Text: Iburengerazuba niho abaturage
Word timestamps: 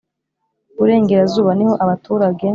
Iburengerazuba 0.75 1.51
niho 1.57 1.73
abaturage 1.83 2.43